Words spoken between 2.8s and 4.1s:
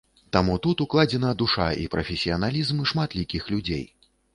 шматлікіх людзей.